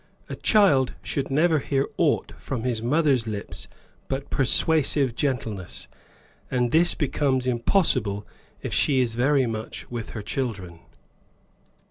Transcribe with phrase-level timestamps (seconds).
[0.29, 3.67] A child should never hear aught from his mother's lips
[4.07, 5.87] but persuasive gentleness;
[6.49, 8.25] and this becomes impossible
[8.63, 10.79] if she is very much with her children."